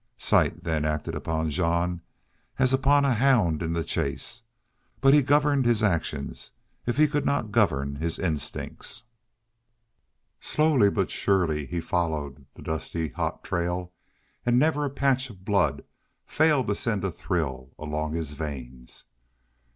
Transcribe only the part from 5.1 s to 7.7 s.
he governed his actions if he could not